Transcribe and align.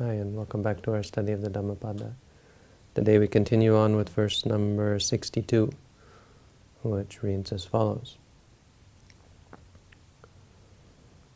Hi, 0.00 0.14
and 0.14 0.34
welcome 0.34 0.62
back 0.62 0.80
to 0.84 0.94
our 0.94 1.02
study 1.02 1.32
of 1.32 1.42
the 1.42 1.50
Dhammapada. 1.50 2.14
Today 2.94 3.18
we 3.18 3.28
continue 3.28 3.76
on 3.76 3.96
with 3.96 4.08
verse 4.08 4.46
number 4.46 4.98
62, 4.98 5.70
which 6.82 7.22
reads 7.22 7.52
as 7.52 7.66
follows. 7.66 8.16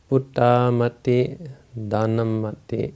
Putta 0.08 0.72
mati 0.72 1.36
dhanam 1.76 2.40
mati 2.40 2.94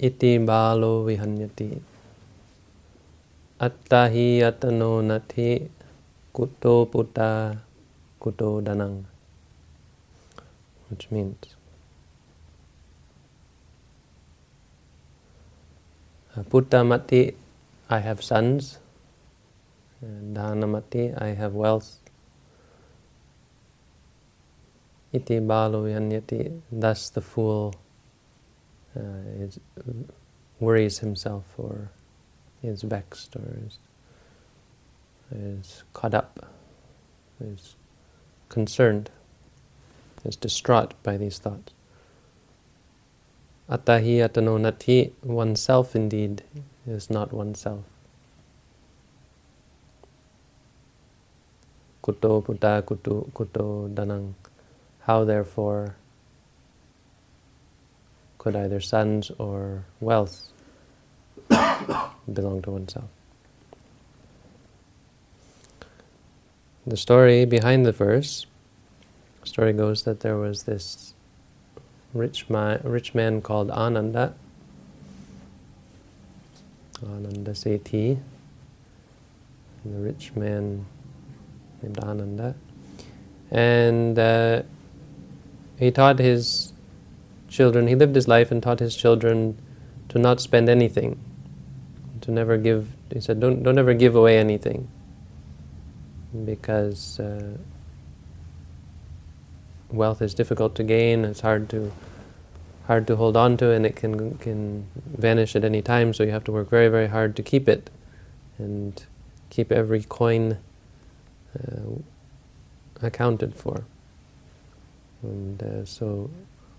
iti 0.00 0.38
balo 0.38 1.04
vihanyati 1.06 1.80
attahi 3.60 4.42
atano 4.42 5.06
nati 5.06 5.70
kuto 6.34 6.90
putta 6.90 7.62
kuto 8.20 8.60
danang 8.60 9.04
which 10.88 11.08
means 11.12 11.59
Puttamati, 16.36 17.34
I 17.88 17.98
have 17.98 18.22
sons. 18.22 18.78
And 20.00 20.36
Dhanamati, 20.36 21.20
I 21.20 21.28
have 21.28 21.54
wealth. 21.54 21.98
Iti 25.12 25.40
balu 25.40 25.90
yanyati, 25.90 26.60
thus 26.70 27.10
the 27.10 27.20
fool 27.20 27.74
uh, 28.96 29.00
is, 29.38 29.58
worries 30.60 31.00
himself 31.00 31.44
or 31.58 31.90
is 32.62 32.82
vexed 32.82 33.34
or 33.34 33.58
is, 33.66 33.78
is 35.34 35.82
caught 35.92 36.14
up, 36.14 36.46
is 37.40 37.74
concerned, 38.48 39.10
is 40.24 40.36
distraught 40.36 40.94
by 41.02 41.16
these 41.16 41.38
thoughts. 41.38 41.72
Atahi 43.70 44.18
atano 44.18 44.58
nati, 44.60 45.12
oneself 45.22 45.94
indeed 45.94 46.42
is 46.88 47.08
not 47.08 47.32
oneself. 47.32 47.84
Kuto 52.02 52.44
puta 52.44 52.82
kuto, 52.82 53.30
kuto 53.30 53.88
danang. 53.94 54.34
How 55.02 55.24
therefore 55.24 55.94
could 58.38 58.56
either 58.56 58.80
sons 58.80 59.30
or 59.38 59.84
wealth 60.00 60.50
belong 61.48 62.62
to 62.62 62.70
oneself? 62.72 63.08
The 66.84 66.96
story 66.96 67.44
behind 67.44 67.86
the 67.86 67.92
verse, 67.92 68.46
the 69.42 69.46
story 69.46 69.72
goes 69.72 70.02
that 70.02 70.20
there 70.20 70.36
was 70.36 70.64
this 70.64 71.14
rich 72.14 72.48
man, 72.48 72.80
rich 72.84 73.14
man 73.14 73.40
called 73.40 73.70
Ananda, 73.70 74.34
Ananda 77.02 77.52
Sethi, 77.52 78.18
the 79.84 79.98
rich 79.98 80.32
man 80.34 80.86
named 81.82 81.98
Ananda, 81.98 82.54
and 83.50 84.18
uh, 84.18 84.62
he 85.78 85.90
taught 85.90 86.18
his 86.18 86.72
children. 87.48 87.86
He 87.86 87.94
lived 87.94 88.14
his 88.14 88.28
life 88.28 88.50
and 88.50 88.62
taught 88.62 88.80
his 88.80 88.96
children 88.96 89.56
to 90.08 90.18
not 90.18 90.40
spend 90.40 90.68
anything, 90.68 91.18
to 92.20 92.30
never 92.30 92.56
give. 92.56 92.88
He 93.12 93.20
said, 93.20 93.40
"Don't 93.40 93.62
don't 93.62 93.78
ever 93.78 93.94
give 93.94 94.16
away 94.16 94.38
anything, 94.38 94.88
because." 96.44 97.20
Uh, 97.20 97.56
wealth 99.92 100.22
is 100.22 100.34
difficult 100.34 100.74
to 100.76 100.82
gain. 100.82 101.24
It's 101.24 101.40
hard 101.40 101.68
to 101.70 101.92
hard 102.86 103.06
to 103.06 103.16
hold 103.16 103.36
on 103.36 103.56
to, 103.58 103.70
and 103.70 103.86
it 103.86 103.96
can 103.96 104.36
can 104.38 104.86
vanish 104.96 105.54
at 105.56 105.64
any 105.64 105.82
time. 105.82 106.12
So 106.14 106.22
you 106.22 106.30
have 106.30 106.44
to 106.44 106.52
work 106.52 106.68
very 106.68 106.88
very 106.88 107.08
hard 107.08 107.36
to 107.36 107.42
keep 107.42 107.68
it, 107.68 107.90
and 108.58 109.02
keep 109.50 109.72
every 109.72 110.02
coin 110.02 110.58
uh, 111.58 112.00
accounted 113.02 113.54
for. 113.54 113.84
And 115.22 115.62
uh, 115.62 115.84
so, 115.84 116.30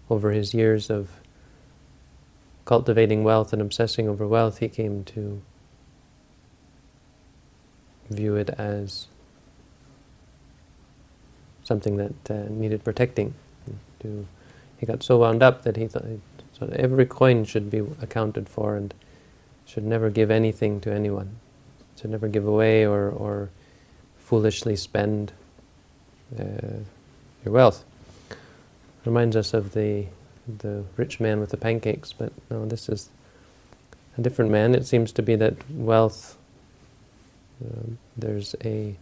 over 0.10 0.32
his 0.32 0.54
years 0.54 0.90
of 0.90 1.12
cultivating 2.66 3.24
wealth 3.24 3.54
and 3.54 3.62
obsessing 3.62 4.08
over 4.08 4.28
wealth, 4.28 4.60
he 4.60 4.68
came 4.68 5.04
to 5.04 5.42
view 8.10 8.36
it 8.36 8.50
as 8.58 9.08
something 11.72 11.96
that 11.96 12.30
uh, 12.30 12.50
needed 12.50 12.84
protecting. 12.84 13.34
To, 14.02 14.28
he 14.78 14.86
got 14.86 15.04
so 15.04 15.20
wound 15.20 15.42
up 15.42 15.64
that 15.64 15.78
he 15.78 15.88
thought 15.88 16.04
every 16.74 17.06
coin 17.06 17.46
should 17.46 17.72
be 17.72 17.80
accounted 18.02 18.50
for 18.50 18.76
and 18.76 18.94
should 19.66 19.86
never 19.86 20.10
give 20.10 20.30
anything 20.30 20.82
to 20.82 20.94
anyone. 20.94 21.30
Should 21.98 22.12
never 22.12 22.28
give 22.28 22.46
away 22.46 22.86
or, 22.86 23.10
or 23.10 23.50
foolishly 24.20 24.76
spend 24.76 25.32
uh, 26.38 26.84
your 27.46 27.54
wealth. 27.54 27.86
Reminds 29.06 29.36
us 29.36 29.54
of 29.54 29.74
the 29.74 30.08
the 30.60 30.84
rich 30.98 31.20
man 31.20 31.40
with 31.40 31.52
the 31.52 31.58
pancakes, 31.58 32.12
but 32.12 32.34
no, 32.50 32.66
this 32.66 32.90
is 32.90 33.10
a 34.18 34.22
different 34.22 34.52
man. 34.52 34.76
It 34.76 34.86
seems 34.86 35.14
to 35.14 35.22
be 35.22 35.36
that 35.36 35.56
wealth. 35.72 36.38
Uh, 37.64 37.92
there's 38.18 38.56
a 38.66 38.98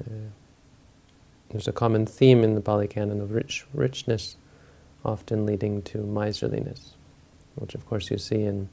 Uh, 0.00 0.30
there's 1.50 1.68
a 1.68 1.72
common 1.72 2.06
theme 2.06 2.44
in 2.44 2.54
the 2.54 2.60
Pali 2.60 2.86
Canon 2.86 3.20
of 3.20 3.32
rich 3.32 3.66
richness, 3.74 4.36
often 5.04 5.46
leading 5.46 5.82
to 5.82 5.98
miserliness, 5.98 6.94
which 7.56 7.74
of 7.74 7.86
course 7.86 8.10
you 8.10 8.18
see 8.18 8.42
in 8.42 8.68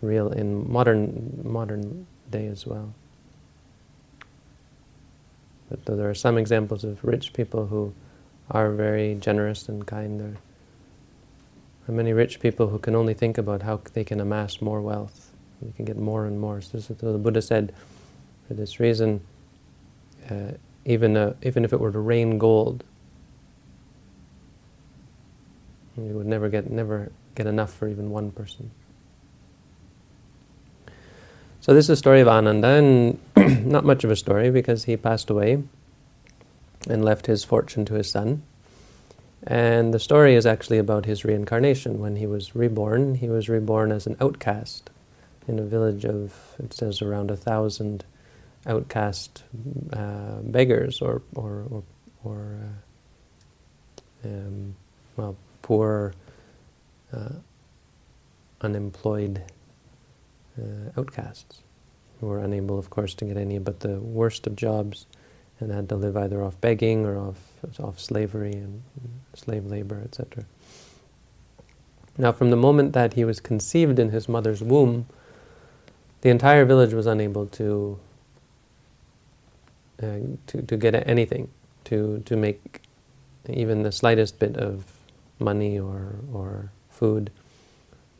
real 0.00 0.30
in 0.30 0.70
modern 0.70 1.40
modern 1.44 2.06
day 2.30 2.46
as 2.46 2.66
well. 2.66 2.94
But 5.68 5.84
though 5.84 5.96
there 5.96 6.10
are 6.10 6.14
some 6.14 6.38
examples 6.38 6.84
of 6.84 7.04
rich 7.04 7.32
people 7.32 7.66
who 7.66 7.92
are 8.50 8.72
very 8.72 9.14
generous 9.14 9.68
and 9.68 9.86
kind, 9.86 10.20
there 10.20 10.36
are 11.88 11.92
many 11.92 12.12
rich 12.12 12.40
people 12.40 12.68
who 12.68 12.78
can 12.78 12.96
only 12.96 13.14
think 13.14 13.38
about 13.38 13.62
how 13.62 13.80
they 13.92 14.02
can 14.04 14.20
amass 14.20 14.60
more 14.60 14.80
wealth. 14.80 15.30
They 15.62 15.72
can 15.72 15.84
get 15.84 15.96
more 15.96 16.26
and 16.26 16.40
more. 16.40 16.60
So, 16.60 16.80
so 16.80 16.94
the 16.94 17.18
Buddha 17.18 17.42
said, 17.42 17.72
for 18.48 18.54
this 18.54 18.80
reason, 18.80 19.20
uh, 20.30 20.52
even, 20.84 21.16
uh, 21.16 21.34
even 21.42 21.64
if 21.64 21.72
it 21.72 21.80
were 21.80 21.92
to 21.92 21.98
rain 21.98 22.38
gold, 22.38 22.84
you 25.96 26.14
would 26.14 26.26
never 26.26 26.48
get, 26.48 26.70
never 26.70 27.10
get 27.34 27.46
enough 27.46 27.72
for 27.72 27.88
even 27.88 28.10
one 28.10 28.30
person. 28.30 28.70
So 31.60 31.74
this 31.74 31.84
is 31.84 31.88
the 31.88 31.96
story 31.96 32.20
of 32.20 32.28
Ananda, 32.28 32.68
and 32.68 33.18
not 33.66 33.84
much 33.84 34.02
of 34.02 34.10
a 34.10 34.16
story 34.16 34.50
because 34.50 34.84
he 34.84 34.96
passed 34.96 35.28
away 35.28 35.62
and 36.88 37.04
left 37.04 37.26
his 37.26 37.44
fortune 37.44 37.84
to 37.84 37.94
his 37.94 38.08
son. 38.08 38.42
And 39.42 39.92
the 39.92 39.98
story 39.98 40.34
is 40.34 40.46
actually 40.46 40.78
about 40.78 41.06
his 41.06 41.24
reincarnation. 41.24 41.98
When 41.98 42.16
he 42.16 42.26
was 42.26 42.54
reborn, 42.54 43.16
he 43.16 43.28
was 43.28 43.48
reborn 43.48 43.92
as 43.92 44.06
an 44.06 44.16
outcast 44.20 44.90
in 45.46 45.58
a 45.58 45.64
village 45.64 46.04
of, 46.04 46.54
it 46.58 46.72
says, 46.72 47.02
around 47.02 47.30
a 47.30 47.36
thousand 47.36 48.04
outcast 48.66 49.44
uh, 49.92 50.40
beggars 50.42 51.00
or 51.00 51.22
or 51.34 51.66
or, 51.70 51.82
or 52.24 52.58
uh, 54.24 54.28
um, 54.28 54.74
well 55.16 55.36
poor 55.62 56.12
uh, 57.12 57.30
unemployed 58.60 59.42
uh, 60.60 60.98
outcasts 60.98 61.62
who 62.20 62.26
were 62.26 62.38
unable, 62.38 62.78
of 62.78 62.90
course, 62.90 63.14
to 63.14 63.24
get 63.24 63.36
any 63.36 63.58
but 63.58 63.80
the 63.80 63.98
worst 64.00 64.46
of 64.46 64.54
jobs 64.56 65.06
and 65.58 65.72
had 65.72 65.88
to 65.88 65.96
live 65.96 66.16
either 66.16 66.42
off 66.42 66.60
begging 66.60 67.04
or 67.06 67.18
off 67.18 67.38
off 67.78 67.98
slavery 68.00 68.52
and 68.52 68.82
slave 69.34 69.66
labor, 69.66 70.00
etc. 70.04 70.44
Now, 72.18 72.32
from 72.32 72.50
the 72.50 72.56
moment 72.56 72.92
that 72.92 73.14
he 73.14 73.24
was 73.24 73.40
conceived 73.40 73.98
in 73.98 74.10
his 74.10 74.28
mother's 74.28 74.62
womb, 74.62 75.06
the 76.20 76.28
entire 76.28 76.64
village 76.64 76.92
was 76.92 77.06
unable 77.06 77.46
to 77.46 77.98
uh, 80.02 80.18
to, 80.46 80.62
to 80.62 80.76
get 80.76 80.94
anything, 81.06 81.48
to, 81.84 82.22
to 82.26 82.36
make 82.36 82.82
even 83.48 83.82
the 83.82 83.92
slightest 83.92 84.38
bit 84.38 84.56
of 84.56 84.84
money 85.38 85.78
or, 85.78 86.16
or 86.32 86.70
food. 86.88 87.30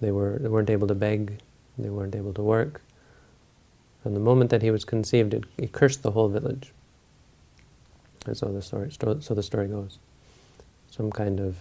They, 0.00 0.11
were, 0.11 0.38
they 0.41 0.49
weren't 0.49 0.71
able 0.71 0.88
to 0.88 0.94
beg, 0.94 1.41
they 1.79 1.91
weren't 1.91 2.15
able 2.15 2.32
to 2.35 2.43
work. 2.43 2.82
From 4.03 4.15
the 4.15 4.21
moment 4.21 4.50
that 4.50 4.62
he 4.62 4.71
was 4.71 4.85
conceived, 4.85 5.35
it, 5.35 5.44
it 5.59 5.73
cursed 5.73 6.03
the 6.03 6.12
whole 6.12 6.29
village. 6.29 6.73
And 8.26 8.37
so 8.37 8.47
the 8.53 8.62
story, 8.62 8.91
so 8.91 9.35
the 9.35 9.43
story 9.43 9.69
goes. 9.69 9.99
Some 10.91 11.11
kind 11.11 11.41
of 11.41 11.56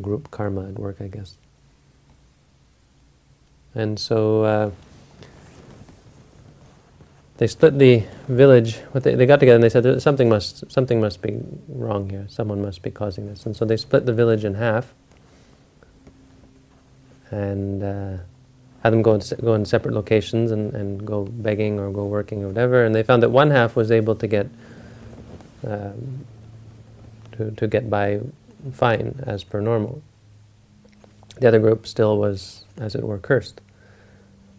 group 0.00 0.30
karma 0.30 0.68
at 0.68 0.78
work, 0.78 0.96
I 1.00 1.08
guess. 1.08 1.36
And 3.74 3.98
so 3.98 4.44
uh, 4.44 4.70
they 7.40 7.48
split 7.48 7.80
the 7.80 8.04
village. 8.28 8.80
They, 8.94 9.16
they 9.16 9.26
got 9.26 9.40
together 9.40 9.56
and 9.56 9.64
they 9.64 9.70
said 9.70 10.02
something 10.02 10.28
must 10.28 10.70
something 10.70 11.00
must 11.00 11.22
be 11.22 11.40
wrong 11.68 12.10
here. 12.10 12.26
Someone 12.28 12.62
must 12.62 12.82
be 12.82 12.92
causing 12.92 13.28
this, 13.28 13.46
and 13.46 13.56
so 13.56 13.64
they 13.64 13.78
split 13.78 14.06
the 14.06 14.14
village 14.14 14.44
in 14.44 14.54
half. 14.56 14.92
and 17.30 17.82
uh, 17.82 18.18
had 18.82 18.92
them 18.92 19.02
go 19.02 19.14
in, 19.14 19.22
go 19.42 19.54
in 19.54 19.64
separate 19.64 19.94
locations 19.94 20.50
and, 20.50 20.74
and 20.74 21.06
go 21.06 21.24
begging 21.24 21.78
or 21.78 21.90
go 21.92 22.04
working 22.06 22.44
or 22.44 22.48
whatever. 22.48 22.84
And 22.84 22.94
they 22.94 23.02
found 23.02 23.22
that 23.22 23.30
one 23.30 23.50
half 23.50 23.76
was 23.76 23.90
able 23.90 24.16
to 24.16 24.26
get 24.26 24.48
um, 25.66 26.26
to, 27.32 27.50
to 27.52 27.68
get 27.68 27.90
by 27.90 28.20
fine 28.72 29.22
as 29.26 29.44
per 29.44 29.60
normal. 29.60 30.02
The 31.40 31.48
other 31.48 31.60
group 31.60 31.86
still 31.86 32.18
was, 32.18 32.64
as 32.78 32.94
it 32.94 33.04
were, 33.04 33.18
cursed. 33.18 33.60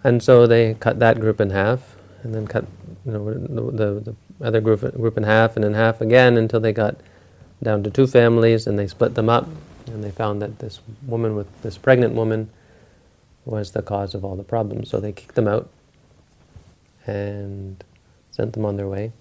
And 0.04 0.24
so 0.24 0.48
they 0.48 0.76
cut 0.76 1.00
that 1.00 1.20
group 1.20 1.42
in 1.42 1.52
half, 1.52 1.98
and 2.24 2.34
then 2.34 2.48
cut 2.48 2.66
you 3.06 3.12
know, 3.12 3.34
the, 3.34 3.72
the, 3.72 4.00
the 4.12 4.16
other 4.46 4.62
group, 4.62 4.82
group 4.96 5.18
in 5.18 5.24
half, 5.24 5.56
and 5.56 5.66
in 5.66 5.74
half 5.74 6.02
again 6.02 6.38
until 6.38 6.60
they 6.60 6.74
got 6.74 6.96
down 7.64 7.84
to 7.84 7.90
two 7.90 8.08
families, 8.08 8.68
and 8.68 8.78
they 8.78 8.88
split 8.88 9.16
them 9.16 9.30
up, 9.30 9.48
and 9.88 10.04
they 10.04 10.12
found 10.12 10.42
that 10.42 10.60
this 10.60 10.80
woman 11.06 11.36
with 11.36 11.62
this 11.62 11.78
pregnant 11.78 12.14
woman 12.14 12.50
was 13.46 13.72
the 13.72 13.82
cause 13.82 14.14
of 14.14 14.24
all 14.24 14.36
the 14.36 14.44
problems. 14.44 14.90
So 14.90 15.00
they 15.00 15.12
kicked 15.12 15.36
them 15.36 15.48
out 15.48 15.70
and 17.06 17.84
sent 18.32 18.54
them 18.54 18.66
on 18.66 18.78
their 18.78 18.88
way. 18.88 19.12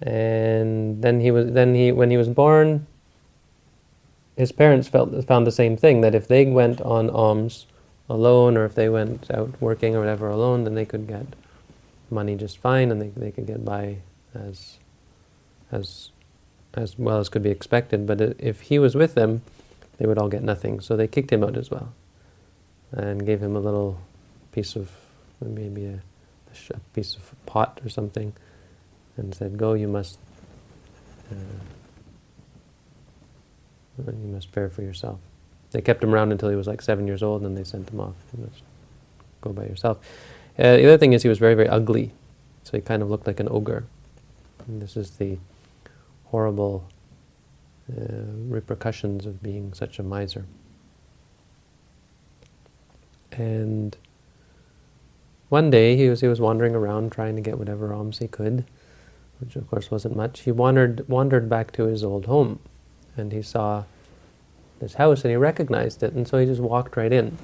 And 0.00 1.02
then 1.02 1.20
he 1.20 1.30
was 1.30 1.52
then 1.52 1.74
he 1.74 1.90
when 1.92 2.10
he 2.10 2.16
was 2.16 2.28
born, 2.28 2.86
his 4.36 4.52
parents 4.52 4.88
felt 4.88 5.24
found 5.26 5.46
the 5.46 5.52
same 5.52 5.76
thing 5.76 6.00
that 6.02 6.14
if 6.14 6.28
they 6.28 6.44
went 6.46 6.80
on 6.82 7.10
alms 7.10 7.66
alone 8.08 8.56
or 8.56 8.64
if 8.64 8.74
they 8.74 8.88
went 8.88 9.30
out 9.30 9.60
working 9.60 9.94
or 9.94 10.00
whatever 10.00 10.28
alone, 10.28 10.64
then 10.64 10.74
they 10.74 10.86
could 10.86 11.06
get 11.06 11.26
money 12.10 12.34
just 12.34 12.58
fine 12.58 12.90
and 12.90 13.00
they 13.02 13.08
they 13.08 13.30
could 13.30 13.46
get 13.46 13.64
by 13.64 13.98
as 14.34 14.78
as 15.70 16.10
as 16.74 16.98
well 16.98 17.18
as 17.18 17.28
could 17.28 17.42
be 17.42 17.50
expected. 17.50 18.06
But 18.06 18.20
if 18.38 18.62
he 18.62 18.78
was 18.78 18.94
with 18.94 19.14
them, 19.14 19.42
they 19.98 20.06
would 20.06 20.18
all 20.18 20.28
get 20.28 20.42
nothing. 20.42 20.80
So 20.80 20.96
they 20.96 21.06
kicked 21.06 21.32
him 21.32 21.44
out 21.44 21.56
as 21.56 21.70
well 21.70 21.92
and 22.92 23.24
gave 23.26 23.42
him 23.42 23.56
a 23.56 23.60
little 23.60 24.00
piece 24.52 24.76
of 24.76 24.90
maybe 25.40 25.84
a, 25.86 26.00
a 26.74 26.78
piece 26.94 27.14
of 27.16 27.34
pot 27.46 27.80
or 27.84 27.88
something 27.88 28.32
and 29.16 29.34
said, 29.34 29.58
"Go, 29.58 29.74
you 29.74 29.88
must." 29.88 30.18
Uh, 31.30 31.34
you 34.06 34.28
must 34.32 34.50
fare 34.50 34.70
for 34.70 34.82
yourself. 34.82 35.18
They 35.70 35.80
kept 35.80 36.02
him 36.02 36.14
around 36.14 36.32
until 36.32 36.48
he 36.48 36.56
was 36.56 36.66
like 36.66 36.80
seven 36.80 37.06
years 37.06 37.22
old, 37.22 37.42
and 37.42 37.46
then 37.46 37.62
they 37.62 37.68
sent 37.68 37.90
him 37.90 38.00
off. 38.00 38.14
You 38.36 38.44
must 38.44 38.62
go 39.40 39.52
by 39.52 39.64
yourself. 39.64 39.98
Uh, 40.58 40.76
the 40.76 40.86
other 40.86 40.98
thing 40.98 41.12
is 41.12 41.22
he 41.22 41.28
was 41.28 41.38
very, 41.38 41.54
very 41.54 41.68
ugly, 41.68 42.12
so 42.64 42.76
he 42.76 42.80
kind 42.80 43.02
of 43.02 43.10
looked 43.10 43.26
like 43.26 43.38
an 43.40 43.48
ogre. 43.50 43.84
And 44.66 44.82
this 44.82 44.96
is 44.96 45.12
the 45.12 45.38
horrible 46.26 46.88
uh, 47.90 48.02
repercussions 48.48 49.26
of 49.26 49.42
being 49.42 49.72
such 49.72 49.98
a 49.98 50.02
miser. 50.02 50.46
And 53.32 53.96
one 55.48 55.70
day 55.70 55.96
he 55.96 56.08
was 56.08 56.20
he 56.20 56.28
was 56.28 56.40
wandering 56.40 56.74
around 56.74 57.12
trying 57.12 57.36
to 57.36 57.40
get 57.40 57.58
whatever 57.58 57.94
alms 57.94 58.18
he 58.18 58.28
could, 58.28 58.64
which 59.40 59.54
of 59.56 59.68
course 59.70 59.90
wasn't 59.90 60.16
much. 60.16 60.40
He 60.40 60.52
wandered 60.52 61.08
wandered 61.08 61.48
back 61.48 61.72
to 61.72 61.84
his 61.84 62.02
old 62.02 62.26
home, 62.26 62.58
and 63.16 63.32
he 63.32 63.42
saw 63.42 63.84
this 64.80 64.94
house 64.94 65.22
and 65.24 65.30
he 65.30 65.36
recognized 65.36 66.02
it, 66.02 66.12
and 66.12 66.26
so 66.26 66.38
he 66.38 66.46
just 66.46 66.60
walked 66.60 66.96
right 66.96 67.12
in. 67.12 67.36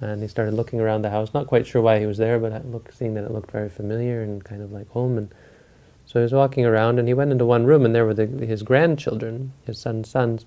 And 0.00 0.20
he 0.20 0.28
started 0.28 0.54
looking 0.54 0.80
around 0.80 1.02
the 1.02 1.10
house, 1.10 1.32
not 1.32 1.46
quite 1.46 1.66
sure 1.66 1.80
why 1.80 2.00
he 2.00 2.06
was 2.06 2.18
there, 2.18 2.38
but 2.38 2.64
seeing 2.92 3.14
that 3.14 3.24
it 3.24 3.30
looked 3.30 3.52
very 3.52 3.68
familiar 3.68 4.20
and 4.22 4.42
kind 4.42 4.60
of 4.60 4.72
like 4.72 4.88
home. 4.90 5.16
And 5.16 5.32
so 6.06 6.18
he 6.18 6.24
was 6.24 6.32
walking 6.32 6.66
around, 6.66 6.98
and 6.98 7.06
he 7.06 7.14
went 7.14 7.30
into 7.30 7.46
one 7.46 7.64
room, 7.66 7.84
and 7.84 7.94
there 7.94 8.04
were 8.04 8.14
the, 8.14 8.26
his 8.26 8.62
grandchildren, 8.62 9.52
his 9.64 9.78
son's 9.78 10.10
sons, 10.10 10.44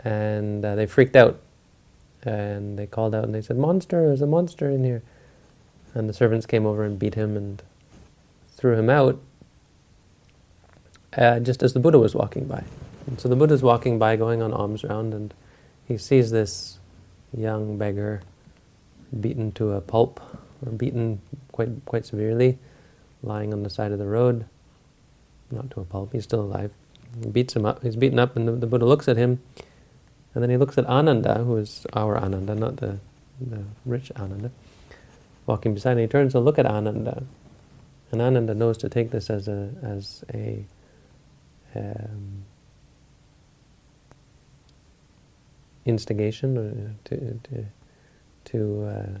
and 0.00 0.64
uh, 0.64 0.74
they 0.74 0.86
freaked 0.86 1.16
out, 1.16 1.38
and 2.22 2.78
they 2.78 2.86
called 2.86 3.14
out 3.14 3.24
and 3.24 3.34
they 3.34 3.40
said, 3.40 3.56
"Monster! 3.56 4.06
There's 4.06 4.22
a 4.22 4.26
monster 4.26 4.68
in 4.68 4.84
here!" 4.84 5.02
And 5.94 6.08
the 6.08 6.12
servants 6.12 6.46
came 6.46 6.66
over 6.66 6.84
and 6.84 6.98
beat 6.98 7.14
him 7.14 7.36
and 7.36 7.62
threw 8.56 8.74
him 8.74 8.90
out, 8.90 9.20
uh, 11.16 11.38
just 11.40 11.62
as 11.62 11.72
the 11.72 11.80
Buddha 11.80 11.98
was 11.98 12.14
walking 12.14 12.46
by. 12.46 12.64
And 13.06 13.20
so 13.20 13.28
the 13.28 13.36
Buddha 13.36 13.54
is 13.54 13.62
walking 13.62 13.98
by, 13.98 14.16
going 14.16 14.42
on 14.42 14.52
alms 14.52 14.82
round, 14.82 15.14
and 15.14 15.32
he 15.86 15.96
sees 15.96 16.30
this 16.30 16.78
young 17.36 17.78
beggar 17.78 18.22
beaten 19.18 19.52
to 19.52 19.72
a 19.72 19.80
pulp, 19.80 20.20
or 20.64 20.72
beaten 20.72 21.20
quite 21.52 21.84
quite 21.84 22.04
severely, 22.04 22.58
lying 23.22 23.52
on 23.52 23.62
the 23.62 23.70
side 23.70 23.92
of 23.92 23.98
the 23.98 24.06
road. 24.06 24.46
Not 25.50 25.70
to 25.72 25.80
a 25.80 25.84
pulp, 25.84 26.12
he's 26.12 26.24
still 26.24 26.40
alive. 26.40 26.72
He 27.22 27.30
beats 27.30 27.54
him 27.54 27.64
up. 27.64 27.82
He's 27.82 27.96
beaten 27.96 28.18
up, 28.18 28.34
and 28.36 28.48
the, 28.48 28.52
the 28.52 28.66
Buddha 28.66 28.84
looks 28.84 29.06
at 29.08 29.16
him, 29.16 29.40
and 30.34 30.42
then 30.42 30.50
he 30.50 30.56
looks 30.56 30.76
at 30.76 30.86
Ananda, 30.86 31.44
who 31.44 31.56
is 31.56 31.86
our 31.92 32.18
Ananda, 32.18 32.54
not 32.54 32.78
the 32.78 32.98
the 33.40 33.62
rich 33.84 34.10
Ananda, 34.16 34.50
walking 35.46 35.74
beside 35.74 35.92
him. 35.92 35.98
He 35.98 36.06
turns 36.06 36.32
to 36.32 36.40
look 36.40 36.58
at 36.58 36.66
Ananda, 36.66 37.22
and 38.10 38.20
Ananda 38.20 38.54
knows 38.54 38.76
to 38.78 38.88
take 38.88 39.10
this 39.12 39.30
as 39.30 39.46
a 39.46 39.70
as 39.82 40.24
a 40.34 40.64
um, 41.76 42.44
instigation 45.86 46.58
uh, 46.58 47.08
to 47.08 47.40
to 47.44 47.64
to, 48.46 48.84
uh, 48.84 49.18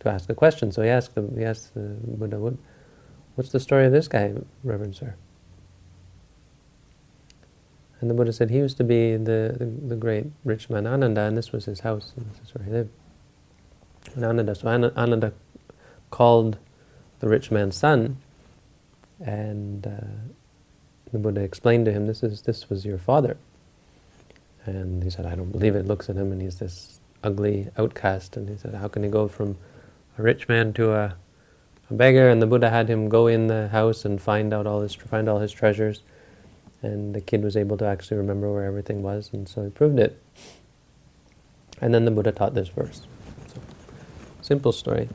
to 0.00 0.08
ask 0.08 0.28
a 0.28 0.34
question. 0.34 0.72
So 0.72 0.82
he 0.82 0.88
asked 0.88 1.14
the 1.14 1.28
he 1.36 1.44
asked 1.44 1.74
the 1.74 1.96
Buddha, 2.04 2.38
what, 2.38 2.54
"What's 3.34 3.50
the 3.50 3.60
story 3.60 3.86
of 3.86 3.92
this 3.92 4.08
guy, 4.08 4.34
Reverend 4.62 4.96
Sir?" 4.96 5.14
And 8.00 8.08
the 8.08 8.14
Buddha 8.14 8.32
said 8.32 8.50
he 8.50 8.58
used 8.58 8.76
to 8.76 8.84
be 8.84 9.16
the, 9.16 9.56
the, 9.58 9.66
the 9.88 9.96
great 9.96 10.26
rich 10.44 10.70
man 10.70 10.86
Ananda, 10.86 11.22
and 11.22 11.36
this 11.36 11.50
was 11.50 11.64
his 11.64 11.80
house, 11.80 12.12
and 12.16 12.30
this 12.30 12.40
is 12.40 12.54
where 12.54 12.64
he 12.64 12.70
lived. 12.70 12.90
And 14.14 14.24
Ananda, 14.24 14.54
so 14.54 14.68
Ananda 14.68 15.32
called 16.10 16.58
the 17.20 17.28
rich 17.28 17.50
man's 17.50 17.76
son, 17.76 18.18
and 19.20 19.86
uh, 19.86 19.90
the 21.10 21.18
Buddha 21.18 21.40
explained 21.40 21.86
to 21.86 21.92
him, 21.92 22.06
"This 22.06 22.22
is 22.22 22.42
this 22.42 22.70
was 22.70 22.84
your 22.84 22.98
father." 22.98 23.36
And 24.76 25.02
he 25.02 25.10
said, 25.10 25.26
I 25.26 25.34
don't 25.34 25.52
believe 25.52 25.74
it. 25.74 25.86
Looks 25.86 26.08
at 26.08 26.16
him 26.16 26.32
and 26.32 26.40
he's 26.40 26.58
this 26.58 27.00
ugly 27.22 27.68
outcast. 27.76 28.36
And 28.36 28.48
he 28.48 28.56
said, 28.56 28.74
how 28.74 28.88
can 28.88 29.02
he 29.02 29.08
go 29.08 29.28
from 29.28 29.56
a 30.18 30.22
rich 30.22 30.48
man 30.48 30.72
to 30.74 30.92
a, 30.92 31.16
a 31.90 31.94
beggar? 31.94 32.28
And 32.28 32.40
the 32.40 32.46
Buddha 32.46 32.70
had 32.70 32.88
him 32.88 33.08
go 33.08 33.26
in 33.26 33.46
the 33.46 33.68
house 33.68 34.04
and 34.04 34.20
find 34.20 34.52
out 34.52 34.66
all 34.66 34.80
his 34.80 34.94
find 34.94 35.28
all 35.28 35.38
his 35.38 35.52
treasures. 35.52 36.02
And 36.82 37.14
the 37.14 37.20
kid 37.20 37.42
was 37.42 37.56
able 37.56 37.76
to 37.78 37.86
actually 37.86 38.18
remember 38.18 38.52
where 38.52 38.64
everything 38.64 39.02
was, 39.02 39.30
and 39.32 39.48
so 39.48 39.64
he 39.64 39.70
proved 39.70 39.98
it. 39.98 40.22
And 41.80 41.92
then 41.92 42.04
the 42.04 42.12
Buddha 42.12 42.30
taught 42.30 42.54
this 42.54 42.68
verse. 42.68 43.02
So, 43.52 43.60
simple 44.42 44.70
story. 44.70 45.08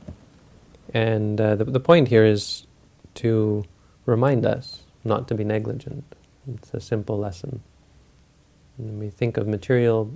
And 0.93 1.39
uh, 1.39 1.55
the, 1.55 1.63
the 1.63 1.79
point 1.79 2.09
here 2.09 2.25
is 2.25 2.67
to 3.15 3.63
remind 4.05 4.45
us 4.45 4.83
not 5.05 5.27
to 5.29 5.35
be 5.35 5.45
negligent. 5.45 6.03
It's 6.53 6.73
a 6.73 6.81
simple 6.81 7.17
lesson. 7.17 7.61
When 8.77 8.99
we 8.99 9.09
think 9.09 9.37
of 9.37 9.47
material 9.47 10.11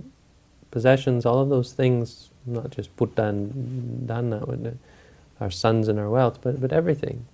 possessions, 0.70 1.24
all 1.24 1.40
of 1.40 1.48
those 1.48 1.72
things, 1.72 2.30
not 2.46 2.70
just 2.70 2.94
putta 2.96 3.24
and 3.24 4.08
dhana, 4.08 4.76
our 5.40 5.50
sons 5.50 5.88
and 5.88 5.98
our 5.98 6.10
wealth, 6.10 6.40
but, 6.42 6.60
but 6.60 6.72
everything. 6.72 7.26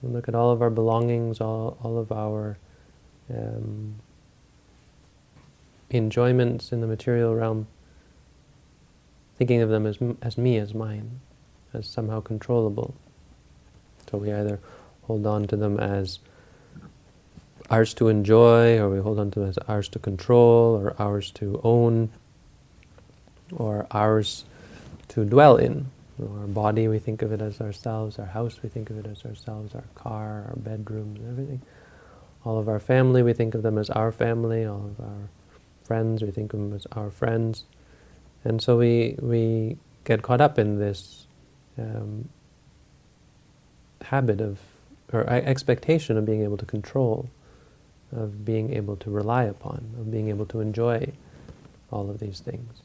We 0.00 0.10
look 0.10 0.28
at 0.28 0.34
all 0.34 0.50
of 0.50 0.62
our 0.62 0.70
belongings, 0.70 1.40
all, 1.40 1.76
all 1.82 1.98
of 1.98 2.10
our 2.10 2.58
um, 3.30 3.96
enjoyments 5.90 6.72
in 6.72 6.80
the 6.80 6.86
material 6.86 7.34
realm, 7.34 7.66
thinking 9.36 9.60
of 9.60 9.68
them 9.68 9.86
as, 9.86 9.98
as 10.22 10.36
me, 10.38 10.56
as 10.56 10.74
mine, 10.74 11.20
as 11.72 11.86
somehow 11.86 12.20
controllable. 12.20 12.94
So 14.10 14.18
we 14.18 14.32
either 14.32 14.58
hold 15.02 15.26
on 15.26 15.46
to 15.48 15.56
them 15.56 15.78
as 15.78 16.18
ours 17.72 17.94
to 17.94 18.08
enjoy, 18.08 18.78
or 18.78 18.90
we 18.90 18.98
hold 18.98 19.18
on 19.18 19.30
to 19.30 19.44
as 19.44 19.56
ours 19.66 19.88
to 19.88 19.98
control, 19.98 20.76
or 20.76 20.94
ours 20.98 21.30
to 21.32 21.58
own, 21.64 22.10
or 23.56 23.86
ours 23.90 24.44
to 25.08 25.24
dwell 25.24 25.56
in. 25.56 25.86
our 26.20 26.46
body, 26.46 26.86
we 26.86 26.98
think 26.98 27.22
of 27.22 27.32
it 27.32 27.40
as 27.40 27.60
ourselves. 27.60 28.18
Our 28.18 28.26
house, 28.26 28.62
we 28.62 28.68
think 28.68 28.90
of 28.90 28.98
it 28.98 29.06
as 29.06 29.24
ourselves. 29.24 29.74
Our 29.74 29.84
car, 29.94 30.44
our 30.48 30.56
bedrooms, 30.56 31.18
everything. 31.26 31.62
All 32.44 32.58
of 32.58 32.68
our 32.68 32.80
family, 32.80 33.22
we 33.22 33.32
think 33.32 33.54
of 33.54 33.62
them 33.62 33.78
as 33.78 33.88
our 33.88 34.12
family. 34.12 34.66
All 34.66 34.92
of 34.98 35.00
our 35.00 35.28
friends, 35.82 36.22
we 36.22 36.30
think 36.30 36.52
of 36.52 36.60
them 36.60 36.74
as 36.74 36.86
our 36.92 37.10
friends. 37.10 37.64
And 38.44 38.60
so 38.60 38.76
we 38.76 39.16
we 39.20 39.78
get 40.04 40.20
caught 40.20 40.40
up 40.40 40.58
in 40.58 40.78
this 40.78 41.26
um, 41.78 42.28
habit 44.02 44.40
of 44.40 44.58
or 45.12 45.28
expectation 45.28 46.16
of 46.16 46.26
being 46.26 46.42
able 46.42 46.56
to 46.56 46.66
control 46.66 47.28
of 48.12 48.44
being 48.44 48.72
able 48.72 48.96
to 48.96 49.10
rely 49.10 49.44
upon, 49.44 49.94
of 49.98 50.10
being 50.10 50.28
able 50.28 50.46
to 50.46 50.60
enjoy 50.60 51.12
all 51.90 52.10
of 52.10 52.20
these 52.20 52.40
things. 52.40 52.82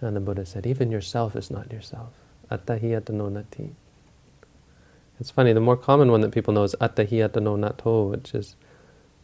And 0.00 0.16
the 0.16 0.20
Buddha 0.20 0.46
said, 0.46 0.66
even 0.66 0.90
yourself 0.90 1.36
is 1.36 1.50
not 1.50 1.72
yourself. 1.72 2.12
Attahiyatano 2.50 3.30
nati. 3.30 3.74
It's 5.18 5.30
funny, 5.30 5.52
the 5.52 5.60
more 5.60 5.76
common 5.76 6.10
one 6.10 6.22
that 6.22 6.32
people 6.32 6.54
know 6.54 6.64
is 6.64 6.74
attahiyatano 6.80 7.58
nato, 7.58 8.04
which 8.04 8.34
is 8.34 8.56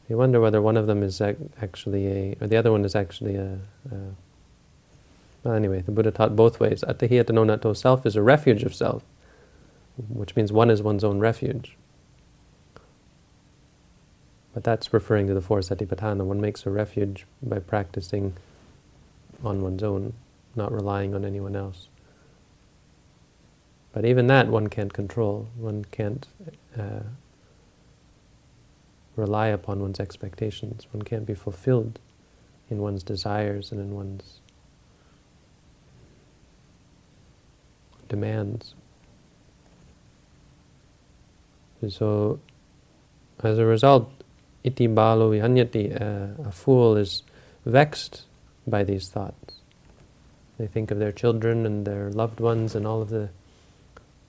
You 0.08 0.16
wonder 0.16 0.40
whether 0.40 0.62
one 0.62 0.76
of 0.76 0.86
them 0.86 1.02
is 1.02 1.20
actually 1.20 2.06
a, 2.06 2.36
or 2.40 2.46
the 2.46 2.56
other 2.56 2.70
one 2.70 2.84
is 2.84 2.94
actually 2.94 3.34
a, 3.36 3.58
a 3.90 3.96
well, 5.42 5.54
anyway, 5.54 5.80
the 5.80 5.92
Buddha 5.92 6.10
taught 6.10 6.34
both 6.36 6.58
ways. 6.60 6.84
Attahiyata 6.86 7.30
no 7.30 7.44
natto, 7.44 7.76
self 7.76 8.06
is 8.06 8.16
a 8.16 8.22
refuge 8.22 8.62
of 8.62 8.74
self, 8.74 9.04
which 10.08 10.34
means 10.36 10.52
one 10.52 10.70
is 10.70 10.82
one's 10.82 11.04
own 11.04 11.18
refuge. 11.18 11.76
But 14.56 14.64
that's 14.64 14.90
referring 14.90 15.26
to 15.26 15.34
the 15.34 15.42
four 15.42 15.58
satipatthana. 15.58 16.24
One 16.24 16.40
makes 16.40 16.64
a 16.64 16.70
refuge 16.70 17.26
by 17.42 17.58
practicing 17.58 18.38
on 19.44 19.60
one's 19.60 19.82
own, 19.82 20.14
not 20.54 20.72
relying 20.72 21.14
on 21.14 21.26
anyone 21.26 21.54
else. 21.54 21.88
But 23.92 24.06
even 24.06 24.28
that 24.28 24.48
one 24.48 24.68
can't 24.68 24.94
control. 24.94 25.48
One 25.58 25.84
can't 25.84 26.26
uh, 26.74 27.00
rely 29.14 29.48
upon 29.48 29.80
one's 29.80 30.00
expectations. 30.00 30.86
One 30.90 31.02
can't 31.02 31.26
be 31.26 31.34
fulfilled 31.34 31.98
in 32.70 32.78
one's 32.78 33.02
desires 33.02 33.72
and 33.72 33.78
in 33.78 33.94
one's 33.94 34.40
demands. 38.08 38.74
And 41.82 41.92
so, 41.92 42.40
as 43.42 43.58
a 43.58 43.66
result, 43.66 44.10
iti 44.66 44.88
balo 44.88 45.30
vihanyati, 45.30 46.00
uh, 46.00 46.48
a 46.48 46.52
fool 46.52 46.96
is 46.96 47.22
vexed 47.64 48.22
by 48.66 48.82
these 48.84 49.08
thoughts. 49.08 49.60
They 50.58 50.66
think 50.66 50.90
of 50.90 50.98
their 50.98 51.12
children 51.12 51.64
and 51.66 51.86
their 51.86 52.10
loved 52.10 52.40
ones 52.40 52.74
and 52.74 52.86
all 52.86 53.00
of 53.02 53.10
the 53.10 53.28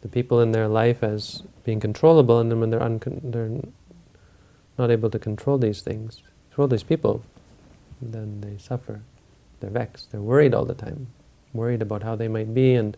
the 0.02 0.08
people 0.08 0.42
in 0.42 0.52
their 0.52 0.68
life 0.68 1.04
as 1.04 1.44
being 1.64 1.80
controllable, 1.80 2.40
and 2.40 2.52
then 2.52 2.60
when 2.60 2.70
they're, 2.70 2.80
uncon- 2.80 3.32
they're 3.32 3.50
not 4.78 4.92
able 4.92 5.10
to 5.10 5.20
control 5.20 5.58
these 5.58 5.82
things, 5.82 6.22
control 6.50 6.68
these 6.68 6.84
people, 6.84 7.24
then 8.02 8.42
they 8.42 8.58
suffer. 8.58 9.02
They're 9.60 9.72
vexed. 9.72 10.12
They're 10.12 10.22
worried 10.22 10.54
all 10.54 10.66
the 10.66 10.76
time, 10.76 11.08
worried 11.52 11.82
about 11.82 12.04
how 12.04 12.16
they 12.16 12.28
might 12.28 12.54
be, 12.54 12.76
and 12.76 12.96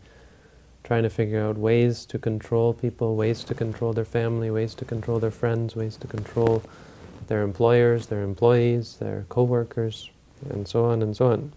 trying 0.83 1.03
to 1.03 1.09
figure 1.09 1.41
out 1.41 1.57
ways 1.57 2.05
to 2.05 2.19
control 2.19 2.73
people, 2.73 3.15
ways 3.15 3.43
to 3.45 3.53
control 3.53 3.93
their 3.93 4.05
family, 4.05 4.51
ways 4.51 4.75
to 4.75 4.85
control 4.85 5.19
their 5.19 5.31
friends, 5.31 5.75
ways 5.75 5.95
to 5.97 6.07
control 6.07 6.63
their 7.29 7.43
employers, 7.43 8.07
their 8.07 8.23
employees, 8.23 8.97
their 8.97 9.25
co-workers, 9.29 10.09
and 10.49 10.67
so 10.67 10.85
on 10.85 11.01
and 11.01 11.15
so 11.15 11.27
on. 11.27 11.53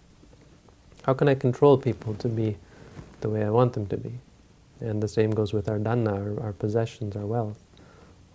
How 1.03 1.13
can 1.13 1.27
I 1.27 1.35
control 1.35 1.77
people 1.77 2.13
to 2.15 2.29
be 2.29 2.57
the 3.21 3.29
way 3.29 3.43
I 3.43 3.49
want 3.49 3.73
them 3.73 3.87
to 3.87 3.97
be? 3.97 4.19
And 4.79 5.01
the 5.01 5.07
same 5.07 5.31
goes 5.31 5.51
with 5.51 5.67
our 5.67 5.79
dhana, 5.79 6.37
our, 6.39 6.45
our 6.45 6.53
possessions, 6.53 7.15
our 7.15 7.25
wealth, 7.25 7.57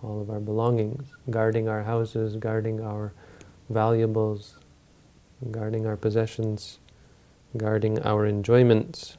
all 0.02 0.20
of 0.20 0.30
our 0.30 0.40
belongings, 0.40 1.08
guarding 1.30 1.68
our 1.68 1.84
houses, 1.84 2.34
guarding 2.36 2.80
our 2.80 3.12
valuables, 3.70 4.56
guarding 5.50 5.86
our 5.86 5.96
possessions, 5.96 6.80
guarding 7.56 8.00
our 8.00 8.26
enjoyments, 8.26 9.16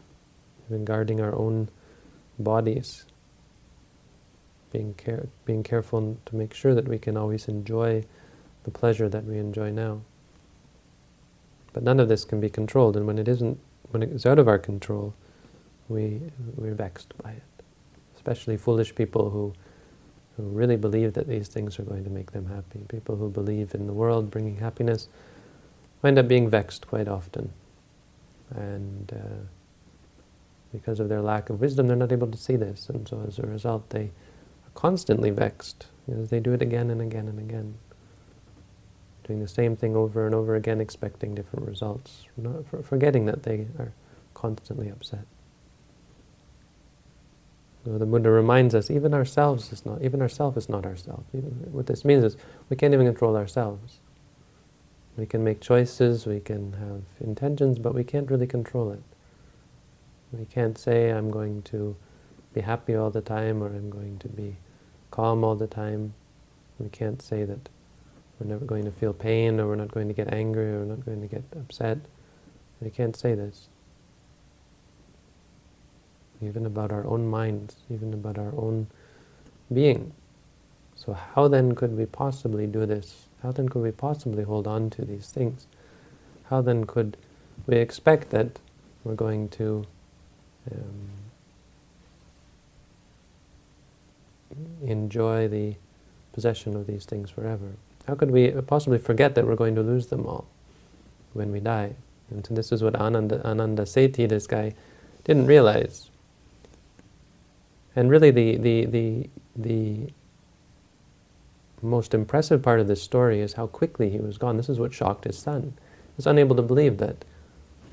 even 0.67 0.83
guarding 0.83 1.21
our 1.21 1.33
own 1.35 1.69
bodies, 2.38 3.05
being, 4.71 4.93
care 4.95 5.27
being 5.45 5.63
careful 5.63 6.17
to 6.25 6.35
make 6.35 6.53
sure 6.53 6.75
that 6.75 6.88
we 6.88 6.97
can 6.97 7.17
always 7.17 7.47
enjoy 7.47 8.03
the 8.63 8.71
pleasure 8.71 9.09
that 9.09 9.25
we 9.25 9.38
enjoy 9.38 9.71
now. 9.71 10.01
But 11.73 11.83
none 11.83 11.99
of 11.99 12.09
this 12.09 12.25
can 12.25 12.39
be 12.39 12.49
controlled, 12.49 12.97
and 12.97 13.05
when 13.05 13.17
it 13.17 13.27
isn't, 13.27 13.59
when 13.91 14.03
it 14.03 14.09
is 14.09 14.25
out 14.25 14.39
of 14.39 14.47
our 14.47 14.59
control, 14.59 15.13
we 15.88 16.21
we're 16.55 16.73
vexed 16.73 17.13
by 17.21 17.31
it. 17.31 17.43
Especially 18.15 18.57
foolish 18.57 18.93
people 18.95 19.29
who 19.29 19.53
who 20.38 20.43
really 20.43 20.77
believe 20.77 21.13
that 21.13 21.27
these 21.27 21.47
things 21.47 21.79
are 21.79 21.83
going 21.83 22.03
to 22.03 22.09
make 22.09 22.31
them 22.31 22.47
happy. 22.47 22.85
People 22.88 23.15
who 23.15 23.29
believe 23.29 23.75
in 23.75 23.88
the 23.88 23.93
world 23.93 24.31
bringing 24.31 24.57
happiness 24.57 25.09
wind 26.01 26.17
up 26.17 26.27
being 26.27 26.49
vexed 26.49 26.88
quite 26.88 27.07
often, 27.07 27.51
and. 28.51 29.13
Uh, 29.13 29.45
because 30.71 30.99
of 30.99 31.09
their 31.09 31.21
lack 31.21 31.49
of 31.49 31.61
wisdom, 31.61 31.88
they're 31.88 31.95
not 31.95 32.11
able 32.11 32.27
to 32.27 32.38
see 32.38 32.55
this, 32.55 32.89
and 32.89 33.07
so 33.07 33.23
as 33.27 33.39
a 33.39 33.43
result, 33.43 33.89
they 33.89 34.11
constantly 34.73 35.29
vexed 35.29 35.88
because 36.05 36.29
they 36.29 36.39
do 36.39 36.53
it 36.53 36.61
again 36.61 36.89
and 36.89 37.01
again 37.01 37.27
and 37.27 37.39
again, 37.39 37.75
doing 39.25 39.39
the 39.39 39.47
same 39.47 39.75
thing 39.75 39.95
over 39.95 40.25
and 40.25 40.33
over 40.33 40.55
again, 40.55 40.81
expecting 40.81 41.35
different 41.35 41.67
results, 41.67 42.25
not 42.35 42.65
forgetting 42.83 43.25
that 43.25 43.43
they 43.43 43.67
are 43.77 43.93
constantly 44.33 44.89
upset. 44.89 45.25
So 47.85 47.97
the 47.97 48.05
Buddha 48.05 48.29
reminds 48.29 48.75
us, 48.75 48.91
even 48.91 49.13
ourselves 49.13 49.71
is 49.71 49.85
not, 49.85 50.01
even 50.01 50.21
ourself 50.21 50.57
is 50.57 50.67
not 50.67 50.85
ourself. 50.85 51.23
what 51.71 51.88
this 51.88 52.03
means 52.03 52.23
is 52.23 52.38
we 52.69 52.75
can't 52.75 52.93
even 52.93 53.05
control 53.05 53.38
ourselves. 53.38 53.99
We 55.15 55.25
can 55.25 55.43
make 55.43 55.59
choices, 55.59 56.25
we 56.25 56.39
can 56.39 56.73
have 56.73 57.03
intentions, 57.19 57.79
but 57.79 57.93
we 57.93 58.03
can't 58.03 58.29
really 58.29 58.47
control 58.47 58.91
it. 58.91 59.01
We 60.31 60.45
can't 60.45 60.77
say 60.77 61.09
I'm 61.09 61.29
going 61.29 61.61
to 61.63 61.95
be 62.53 62.61
happy 62.61 62.95
all 62.95 63.09
the 63.09 63.21
time 63.21 63.61
or 63.61 63.67
I'm 63.67 63.89
going 63.89 64.17
to 64.19 64.27
be 64.27 64.57
calm 65.11 65.43
all 65.43 65.55
the 65.55 65.67
time. 65.67 66.13
We 66.79 66.89
can't 66.89 67.21
say 67.21 67.43
that 67.45 67.69
we're 68.39 68.47
never 68.47 68.65
going 68.65 68.85
to 68.85 68.91
feel 68.91 69.13
pain 69.13 69.59
or 69.59 69.67
we're 69.67 69.75
not 69.75 69.91
going 69.91 70.07
to 70.07 70.13
get 70.13 70.33
angry 70.33 70.71
or 70.71 70.79
we're 70.79 70.85
not 70.85 71.05
going 71.05 71.21
to 71.21 71.27
get 71.27 71.43
upset. 71.55 71.97
We 72.81 72.89
can't 72.89 73.15
say 73.15 73.35
this. 73.35 73.67
Even 76.41 76.65
about 76.65 76.91
our 76.91 77.05
own 77.05 77.27
minds, 77.27 77.75
even 77.89 78.13
about 78.13 78.37
our 78.37 78.53
own 78.55 78.87
being. 79.73 80.13
So 80.95 81.13
how 81.13 81.47
then 81.49 81.75
could 81.75 81.97
we 81.97 82.05
possibly 82.05 82.65
do 82.65 82.85
this? 82.85 83.27
How 83.43 83.51
then 83.51 83.69
could 83.69 83.81
we 83.81 83.91
possibly 83.91 84.43
hold 84.43 84.67
on 84.67 84.89
to 84.91 85.05
these 85.05 85.29
things? 85.29 85.67
How 86.49 86.61
then 86.61 86.85
could 86.85 87.17
we 87.67 87.77
expect 87.77 88.29
that 88.31 88.59
we're 89.03 89.15
going 89.15 89.49
to 89.49 89.85
um, 90.71 91.09
enjoy 94.83 95.47
the 95.47 95.75
possession 96.33 96.75
of 96.75 96.87
these 96.87 97.05
things 97.05 97.29
forever. 97.29 97.73
How 98.07 98.15
could 98.15 98.31
we 98.31 98.49
possibly 98.51 98.97
forget 98.97 99.35
that 99.35 99.45
we're 99.45 99.55
going 99.55 99.75
to 99.75 99.83
lose 99.83 100.07
them 100.07 100.25
all 100.25 100.47
when 101.33 101.51
we 101.51 101.59
die? 101.59 101.95
And 102.29 102.45
so 102.45 102.53
this 102.53 102.71
is 102.71 102.83
what 102.83 102.95
Ananda, 102.95 103.45
Ananda 103.45 103.83
Sethi, 103.83 104.27
this 104.27 104.47
guy, 104.47 104.73
didn't 105.23 105.47
realize. 105.47 106.09
And 107.95 108.09
really 108.09 108.31
the, 108.31 108.57
the, 108.57 108.85
the, 108.85 109.29
the 109.55 110.13
most 111.81 112.13
impressive 112.13 112.61
part 112.61 112.79
of 112.79 112.87
this 112.87 113.01
story 113.01 113.41
is 113.41 113.53
how 113.53 113.67
quickly 113.67 114.09
he 114.09 114.19
was 114.19 114.37
gone. 114.37 114.57
This 114.57 114.69
is 114.69 114.79
what 114.79 114.93
shocked 114.93 115.25
his 115.25 115.37
son. 115.37 115.73
He 115.75 116.13
was 116.17 116.27
unable 116.27 116.55
to 116.55 116.61
believe 116.61 116.97
that, 116.97 117.25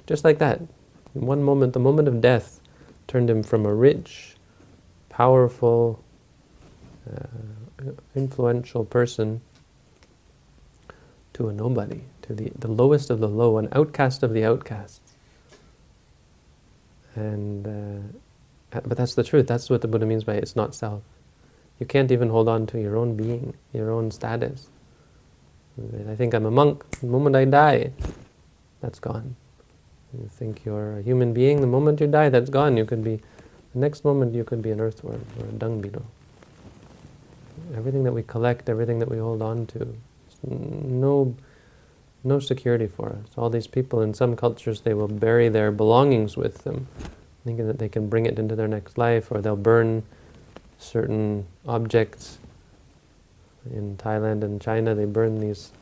just 0.06 0.24
like 0.24 0.38
that, 0.38 0.60
in 1.14 1.22
one 1.22 1.42
moment, 1.42 1.72
the 1.72 1.80
moment 1.80 2.08
of 2.08 2.20
death 2.20 2.60
turned 3.06 3.30
him 3.30 3.42
from 3.42 3.64
a 3.64 3.74
rich, 3.74 4.36
powerful, 5.08 6.02
uh, 7.14 7.90
influential 8.14 8.84
person 8.84 9.40
to 11.34 11.48
a 11.48 11.52
nobody, 11.52 12.00
to 12.22 12.34
the, 12.34 12.50
the 12.58 12.68
lowest 12.68 13.10
of 13.10 13.20
the 13.20 13.28
low, 13.28 13.58
an 13.58 13.68
outcast 13.72 14.22
of 14.22 14.32
the 14.32 14.44
outcasts. 14.44 15.14
And 17.14 17.66
uh, 17.66 18.80
but 18.84 18.96
that's 18.96 19.14
the 19.14 19.24
truth. 19.24 19.46
That's 19.46 19.70
what 19.70 19.80
the 19.80 19.88
Buddha 19.88 20.06
means 20.06 20.24
by 20.24 20.34
it's 20.34 20.56
not 20.56 20.74
self. 20.74 21.02
You 21.78 21.86
can't 21.86 22.10
even 22.10 22.30
hold 22.30 22.48
on 22.48 22.66
to 22.68 22.80
your 22.80 22.96
own 22.96 23.16
being, 23.16 23.54
your 23.72 23.90
own 23.90 24.10
status. 24.10 24.68
I 26.08 26.14
think 26.14 26.32
I'm 26.34 26.46
a 26.46 26.50
monk. 26.50 26.88
The 27.00 27.06
moment 27.06 27.36
I 27.36 27.44
die, 27.44 27.92
that's 28.80 28.98
gone. 28.98 29.36
You 30.18 30.28
think 30.32 30.64
you're 30.64 30.98
a 30.98 31.02
human 31.02 31.34
being, 31.34 31.60
the 31.60 31.66
moment 31.66 32.00
you 32.00 32.06
die, 32.06 32.30
that's 32.30 32.48
gone. 32.48 32.76
You 32.78 32.86
could 32.86 33.04
be, 33.04 33.16
the 33.74 33.78
next 33.78 34.04
moment 34.04 34.34
you 34.34 34.44
could 34.44 34.62
be 34.62 34.70
an 34.70 34.80
earthworm 34.80 35.24
or 35.38 35.46
a 35.46 35.52
dung 35.52 35.82
beetle. 35.82 36.06
Everything 37.74 38.04
that 38.04 38.12
we 38.12 38.22
collect, 38.22 38.68
everything 38.68 38.98
that 39.00 39.08
we 39.08 39.18
hold 39.18 39.42
on 39.42 39.66
to, 39.66 39.96
no, 40.46 41.34
no 42.22 42.38
security 42.38 42.86
for 42.86 43.10
us. 43.10 43.30
All 43.36 43.50
these 43.50 43.66
people, 43.66 44.00
in 44.00 44.14
some 44.14 44.36
cultures, 44.36 44.82
they 44.82 44.94
will 44.94 45.08
bury 45.08 45.48
their 45.48 45.72
belongings 45.72 46.36
with 46.36 46.64
them, 46.64 46.86
thinking 47.44 47.66
that 47.66 47.78
they 47.78 47.88
can 47.88 48.08
bring 48.08 48.26
it 48.26 48.38
into 48.38 48.54
their 48.54 48.68
next 48.68 48.98
life, 48.98 49.30
or 49.30 49.40
they'll 49.40 49.56
burn 49.56 50.02
certain 50.78 51.46
objects. 51.66 52.38
In 53.70 53.96
Thailand 53.96 54.44
and 54.44 54.60
China, 54.60 54.94
they 54.94 55.06
burn 55.06 55.40
these 55.40 55.72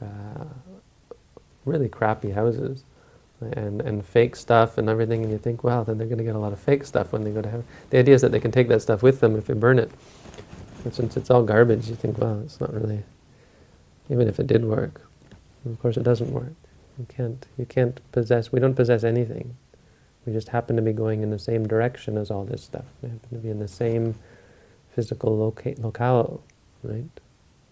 uh, 0.00 0.44
really 1.64 1.88
crappy 1.88 2.30
houses 2.30 2.84
and, 3.40 3.82
and 3.82 4.04
fake 4.04 4.36
stuff 4.36 4.78
and 4.78 4.88
everything, 4.88 5.22
and 5.22 5.30
you 5.30 5.38
think, 5.38 5.62
well, 5.64 5.84
then 5.84 5.98
they're 5.98 6.06
going 6.06 6.18
to 6.18 6.24
get 6.24 6.34
a 6.34 6.38
lot 6.38 6.52
of 6.52 6.58
fake 6.58 6.84
stuff 6.84 7.12
when 7.12 7.24
they 7.24 7.30
go 7.30 7.42
to 7.42 7.48
heaven. 7.48 7.66
The 7.90 7.98
idea 7.98 8.14
is 8.14 8.22
that 8.22 8.32
they 8.32 8.40
can 8.40 8.52
take 8.52 8.68
that 8.68 8.80
stuff 8.80 9.02
with 9.02 9.20
them 9.20 9.36
if 9.36 9.46
they 9.46 9.54
burn 9.54 9.78
it. 9.78 9.90
And 10.84 10.94
since 10.94 11.16
it's 11.16 11.30
all 11.30 11.42
garbage, 11.42 11.88
you 11.88 11.94
think, 11.96 12.18
well, 12.18 12.40
it's 12.44 12.60
not 12.60 12.72
really, 12.72 13.02
even 14.10 14.28
if 14.28 14.38
it 14.38 14.46
did 14.46 14.64
work. 14.64 15.00
Of 15.64 15.80
course, 15.80 15.96
it 15.96 16.02
doesn't 16.02 16.30
work. 16.30 16.52
You 16.98 17.06
can't, 17.08 17.46
you 17.58 17.64
can't 17.64 18.00
possess, 18.12 18.52
we 18.52 18.60
don't 18.60 18.74
possess 18.74 19.02
anything. 19.02 19.56
We 20.26 20.32
just 20.32 20.48
happen 20.48 20.76
to 20.76 20.82
be 20.82 20.92
going 20.92 21.22
in 21.22 21.30
the 21.30 21.38
same 21.38 21.66
direction 21.66 22.16
as 22.18 22.30
all 22.30 22.44
this 22.44 22.62
stuff. 22.62 22.84
We 23.02 23.10
happen 23.10 23.28
to 23.30 23.36
be 23.36 23.50
in 23.50 23.58
the 23.58 23.68
same 23.68 24.14
physical 24.94 25.36
loca- 25.36 25.74
locale, 25.78 26.42
right? 26.82 27.08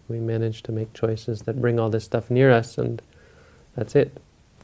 we 0.07 0.19
manage 0.19 0.63
to 0.63 0.71
make 0.71 0.93
choices 0.93 1.43
that 1.43 1.61
bring 1.61 1.79
all 1.79 1.89
this 1.89 2.03
stuff 2.03 2.29
near 2.29 2.51
us, 2.51 2.77
and 2.77 3.01
that's 3.75 3.95
it. 3.95 4.17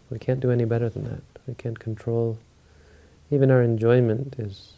We 0.10 0.20
can't 0.20 0.40
do 0.40 0.52
any 0.52 0.66
better 0.66 0.90
than 0.90 1.06
that. 1.06 1.22
We 1.48 1.54
can't 1.54 1.80
control. 1.80 2.40
Even 3.32 3.52
our 3.52 3.62
enjoyment 3.62 4.36
is 4.38 4.74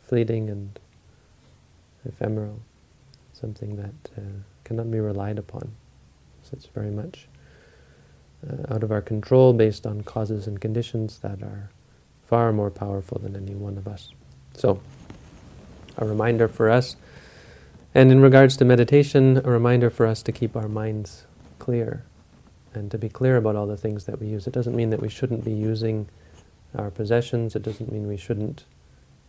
fleeting 0.00 0.50
and 0.50 0.78
ephemeral, 2.04 2.60
something 3.40 3.76
that 3.76 4.10
uh, 4.16 4.20
cannot 4.64 4.90
be 4.90 5.00
relied 5.00 5.38
upon. 5.38 5.72
So 6.42 6.50
it's 6.52 6.66
very 6.66 6.90
much 6.90 7.26
uh, 8.48 8.74
out 8.74 8.82
of 8.82 8.92
our 8.92 9.02
control 9.02 9.52
based 9.52 9.86
on 9.86 10.02
causes 10.02 10.46
and 10.46 10.60
conditions 10.60 11.18
that 11.18 11.42
are 11.42 11.70
far 12.26 12.52
more 12.52 12.70
powerful 12.70 13.18
than 13.18 13.36
any 13.36 13.54
one 13.54 13.76
of 13.76 13.88
us. 13.88 14.12
So, 14.54 14.80
a 15.98 16.04
reminder 16.04 16.48
for 16.48 16.70
us 16.70 16.96
and 17.94 18.12
in 18.12 18.20
regards 18.20 18.56
to 18.58 18.64
meditation, 18.64 19.38
a 19.44 19.50
reminder 19.50 19.90
for 19.90 20.06
us 20.06 20.22
to 20.22 20.32
keep 20.32 20.54
our 20.54 20.68
minds 20.68 21.24
clear 21.58 22.04
and 22.72 22.88
to 22.92 22.98
be 22.98 23.08
clear 23.08 23.36
about 23.36 23.56
all 23.56 23.66
the 23.66 23.76
things 23.76 24.04
that 24.04 24.20
we 24.20 24.28
use. 24.28 24.46
It 24.46 24.52
doesn't 24.52 24.76
mean 24.76 24.90
that 24.90 25.00
we 25.00 25.08
shouldn't 25.08 25.44
be 25.44 25.52
using 25.52 26.08
our 26.76 26.90
possessions. 26.90 27.56
It 27.56 27.62
doesn't 27.62 27.90
mean 27.90 28.06
we 28.06 28.16
shouldn't 28.16 28.64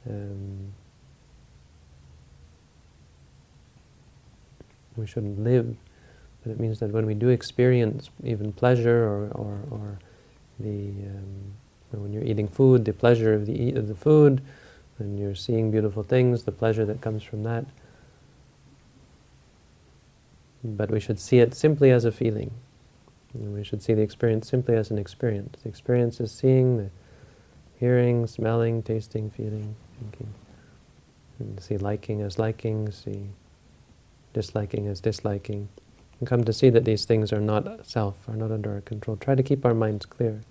um, 0.07 0.73
we 4.95 5.07
shouldn't 5.07 5.43
live. 5.43 5.75
But 6.43 6.51
it 6.51 6.59
means 6.59 6.79
that 6.79 6.91
when 6.91 7.05
we 7.05 7.13
do 7.13 7.29
experience 7.29 8.09
even 8.23 8.51
pleasure 8.51 9.03
or, 9.03 9.29
or, 9.33 9.59
or 9.69 9.99
the 10.59 10.89
um, 10.89 11.53
when 11.91 12.13
you're 12.13 12.23
eating 12.23 12.47
food, 12.47 12.85
the 12.85 12.93
pleasure 12.93 13.33
of 13.33 13.45
the 13.45 13.73
of 13.73 13.87
the 13.87 13.95
food, 13.95 14.41
when 14.97 15.17
you're 15.17 15.35
seeing 15.35 15.71
beautiful 15.71 16.03
things, 16.03 16.43
the 16.43 16.51
pleasure 16.51 16.85
that 16.85 17.01
comes 17.01 17.21
from 17.21 17.43
that, 17.43 17.65
but 20.63 20.89
we 20.89 20.99
should 20.99 21.19
see 21.19 21.39
it 21.39 21.53
simply 21.53 21.91
as 21.91 22.05
a 22.05 22.11
feeling. 22.11 22.51
And 23.33 23.53
we 23.53 23.63
should 23.63 23.81
see 23.81 23.93
the 23.93 24.01
experience 24.01 24.47
simply 24.47 24.75
as 24.75 24.91
an 24.91 24.97
experience. 24.97 25.61
The 25.63 25.69
experience 25.69 26.19
is 26.19 26.31
seeing, 26.31 26.77
the 26.77 26.89
hearing, 27.79 28.27
smelling, 28.27 28.83
tasting, 28.83 29.29
feeling, 29.29 29.75
thinking. 29.99 30.33
And 31.39 31.59
see 31.61 31.77
liking 31.77 32.21
as 32.21 32.37
liking, 32.37 32.91
see 32.91 33.29
disliking 34.33 34.87
as 34.87 35.01
disliking. 35.01 35.69
And 36.19 36.27
come 36.27 36.43
to 36.43 36.53
see 36.53 36.69
that 36.69 36.85
these 36.85 37.05
things 37.05 37.33
are 37.33 37.41
not 37.41 37.85
self, 37.87 38.27
are 38.29 38.35
not 38.35 38.51
under 38.51 38.73
our 38.73 38.81
control. 38.81 39.17
Try 39.17 39.35
to 39.35 39.43
keep 39.43 39.65
our 39.65 39.73
minds 39.73 40.05
clear. 40.05 40.41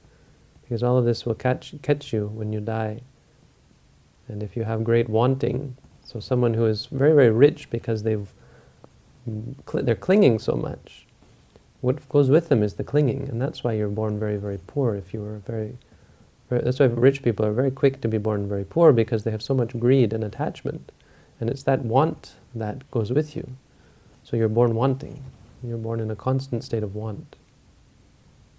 Because 0.63 0.83
all 0.83 0.99
of 0.99 1.05
this 1.05 1.25
will 1.25 1.35
catch, 1.35 1.75
catch 1.83 2.13
you 2.13 2.27
when 2.29 2.53
you 2.53 2.61
die. 2.61 3.01
And 4.29 4.43
if 4.43 4.57
you 4.57 4.65
have 4.65 4.85
great 4.85 5.09
wanting, 5.09 5.77
so 6.05 6.19
someone 6.19 6.55
who 6.55 6.67
is 6.67 6.87
very, 6.87 7.13
very 7.13 7.31
rich 7.31 7.71
because 7.71 8.03
they've 8.03 8.33
mm, 9.29 9.55
they're 9.85 9.95
clinging 9.95 10.39
so 10.41 10.55
much. 10.55 11.07
What 11.81 12.09
goes 12.09 12.29
with 12.29 12.49
them 12.49 12.63
is 12.63 12.75
the 12.75 12.85
clinging, 12.85 13.29
and 13.29 13.41
that's 13.41 13.65
why 13.65 13.73
you're 13.73 13.89
born 13.89 14.19
very, 14.19 14.37
very 14.37 14.59
poor. 14.67 14.95
If 14.97 15.15
you 15.15 15.21
were 15.21 15.39
very, 15.39 15.79
very, 16.49 16.63
that's 16.63 16.79
why 16.81 16.87
rich 16.87 17.23
people 17.23 17.47
are 17.47 17.53
very 17.53 17.71
quick 17.71 18.01
to 18.03 18.09
be 18.09 18.19
born 18.19 18.49
very 18.49 18.65
poor 18.65 18.93
because 18.93 19.25
they 19.25 19.31
have 19.31 19.43
so 19.43 19.55
much 19.55 19.79
greed 19.79 20.13
and 20.13 20.25
attachment, 20.25 20.93
and 21.41 21.49
it's 21.49 21.63
that 21.63 21.85
want 21.85 22.35
that 22.55 22.91
goes 22.91 23.13
with 23.13 23.37
you. 23.37 23.57
So 24.31 24.37
you're 24.37 24.49
born 24.49 24.75
wanting. 24.75 25.23
You're 25.63 25.79
born 25.79 26.01
in 26.01 26.11
a 26.11 26.17
constant 26.17 26.63
state 26.63 26.83
of 26.83 26.95
want. 26.95 27.37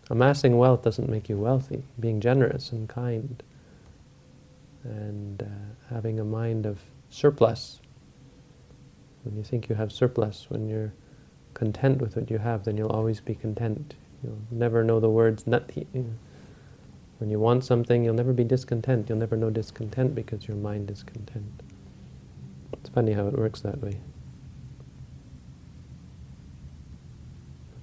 Amassing 0.10 0.58
wealth 0.58 0.84
doesn't 0.84 1.10
make 1.10 1.30
you 1.30 1.38
wealthy. 1.38 1.84
Being 2.00 2.20
generous 2.20 2.72
and 2.72 2.90
kind 2.90 3.42
and 4.84 5.44
uh, 5.44 5.94
having 5.94 6.20
a 6.20 6.25
mind 6.25 6.66
of 6.66 6.80
surplus 7.10 7.80
when 9.24 9.38
you 9.38 9.44
think 9.44 9.70
you 9.70 9.75
have 9.75 9.92
surplus, 9.92 10.48
when 10.50 10.68
you're 10.68 10.94
content 11.54 12.01
with 12.01 12.16
what 12.16 12.32
you 12.32 12.40
have, 12.40 12.66
then 12.66 12.78
you'll 12.78 12.90
always 12.90 13.20
be 13.20 13.36
content. 13.36 13.94
You'll 14.24 14.40
never 14.50 14.84
know 14.84 15.00
the 15.00 15.10
words. 15.10 15.46
When 15.46 17.30
you 17.30 17.40
want 17.40 17.63
something, 17.63 18.04
you'll 18.04 18.15
never 18.15 18.34
be 18.34 18.43
discontent. 18.43 19.10
You'll 19.10 19.19
never 19.19 19.38
know 19.38 19.50
discontent 19.50 20.15
because 20.15 20.48
your 20.48 20.58
mind 20.58 20.89
is 20.89 21.04
content. 21.04 21.62
It's 22.74 22.89
funny 22.89 23.13
how 23.13 23.28
it 23.28 23.38
works 23.38 23.62
that 23.62 23.80
way. 23.82 24.00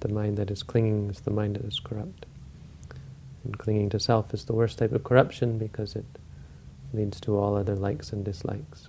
The 0.00 0.08
mind 0.08 0.36
that 0.36 0.50
is 0.50 0.62
clinging 0.62 1.10
is 1.10 1.20
the 1.20 1.30
mind 1.30 1.56
that 1.56 1.64
is 1.64 1.80
corrupt. 1.80 2.26
And 3.44 3.58
clinging 3.58 3.90
to 3.90 4.00
self 4.00 4.32
is 4.34 4.44
the 4.44 4.52
worst 4.52 4.78
type 4.78 4.92
of 4.92 5.04
corruption 5.04 5.58
because 5.58 5.96
it 5.96 6.06
leads 6.92 7.20
to 7.20 7.36
all 7.36 7.56
other 7.56 7.76
likes 7.76 8.12
and 8.12 8.24
dislikes. 8.24 8.88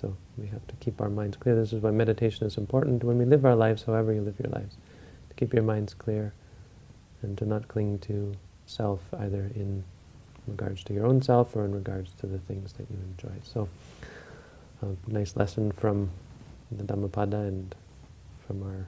So 0.00 0.16
we 0.38 0.46
have 0.48 0.66
to 0.68 0.74
keep 0.76 1.00
our 1.00 1.10
minds 1.10 1.36
clear. 1.36 1.54
This 1.54 1.72
is 1.72 1.82
why 1.82 1.90
meditation 1.90 2.46
is 2.46 2.56
important 2.56 3.04
when 3.04 3.18
we 3.18 3.24
live 3.24 3.44
our 3.44 3.56
lives, 3.56 3.82
however 3.82 4.12
you 4.12 4.22
live 4.22 4.38
your 4.42 4.52
lives, 4.52 4.76
to 5.28 5.34
keep 5.34 5.52
your 5.52 5.62
minds 5.62 5.94
clear 5.94 6.32
and 7.22 7.36
to 7.38 7.44
not 7.44 7.68
cling 7.68 7.98
to 8.00 8.34
self 8.66 9.00
either 9.18 9.50
in 9.54 9.84
regards 10.46 10.82
to 10.84 10.94
your 10.94 11.06
own 11.06 11.20
self 11.20 11.54
or 11.54 11.64
in 11.64 11.74
regards 11.74 12.12
to 12.14 12.26
the 12.26 12.38
things 12.38 12.72
that 12.74 12.86
you 12.90 12.96
enjoy. 13.10 13.34
So, 13.42 13.68
a 14.82 15.10
nice 15.10 15.36
lesson 15.36 15.72
from 15.72 16.10
the 16.70 16.84
Dhammapada 16.84 17.36
and 17.36 17.74
from 18.46 18.62
our 18.62 18.86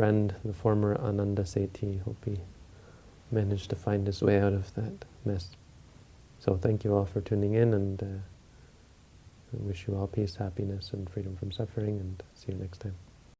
friend, 0.00 0.34
the 0.46 0.54
former 0.54 0.96
Ananda 0.96 1.42
Sethi. 1.42 2.02
Hope 2.04 2.24
he 2.24 2.38
managed 3.30 3.68
to 3.68 3.76
find 3.76 4.06
his 4.06 4.22
way 4.22 4.40
out 4.40 4.54
of 4.54 4.74
that 4.74 5.04
mess. 5.26 5.50
So 6.38 6.56
thank 6.56 6.84
you 6.84 6.96
all 6.96 7.04
for 7.04 7.20
tuning 7.20 7.52
in 7.52 7.74
and 7.74 8.02
uh, 8.02 8.06
wish 9.52 9.86
you 9.86 9.94
all 9.94 10.06
peace, 10.06 10.36
happiness, 10.36 10.94
and 10.94 11.10
freedom 11.10 11.36
from 11.36 11.52
suffering, 11.52 12.00
and 12.00 12.22
see 12.34 12.52
you 12.52 12.58
next 12.58 12.78
time. 12.78 12.94